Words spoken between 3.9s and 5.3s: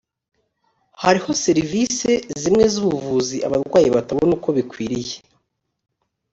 batabona uko bikwiriye